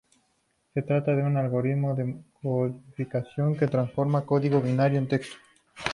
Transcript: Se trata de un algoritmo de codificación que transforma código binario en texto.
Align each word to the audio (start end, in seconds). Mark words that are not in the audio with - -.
Se 0.73 0.81
trata 0.81 1.15
de 1.15 1.21
un 1.21 1.37
algoritmo 1.37 1.93
de 1.93 2.23
codificación 2.41 3.55
que 3.55 3.67
transforma 3.67 4.25
código 4.25 4.59
binario 4.59 4.97
en 4.97 5.07
texto. 5.07 5.35